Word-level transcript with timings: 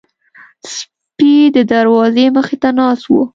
سپي 0.75 1.33
د 1.55 1.57
دروازې 1.73 2.25
مخې 2.35 2.55
ته 2.61 2.69
ناست 2.77 3.05
وو. 3.07 3.23